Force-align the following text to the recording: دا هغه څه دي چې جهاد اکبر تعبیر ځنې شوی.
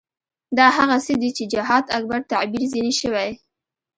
دا 0.57 0.67
هغه 0.77 0.97
څه 1.05 1.13
دي 1.21 1.29
چې 1.37 1.43
جهاد 1.53 1.85
اکبر 1.97 2.19
تعبیر 2.31 2.63
ځنې 2.73 2.93
شوی. 3.01 3.29